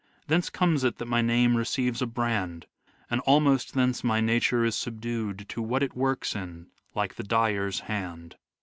Thence 0.25 0.49
comes 0.49 0.83
it 0.83 0.97
that 0.97 1.05
my 1.07 1.21
name 1.21 1.55
receives 1.55 2.01
a 2.01 2.07
brand, 2.07 2.65
And 3.11 3.21
almost 3.21 3.75
thence 3.75 4.03
my 4.03 4.19
nature 4.19 4.65
is 4.65 4.75
subdued 4.75 5.47
To 5.49 5.61
what 5.61 5.83
it 5.83 5.95
works 5.95 6.35
in, 6.35 6.71
like 6.95 7.13
the 7.17 7.23
dyer's 7.23 7.81
hand." 7.81 8.35